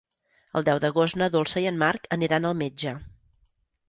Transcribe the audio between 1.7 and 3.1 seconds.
en Marc aniran al metge.